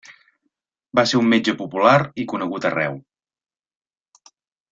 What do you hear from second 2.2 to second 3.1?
i conegut arreu.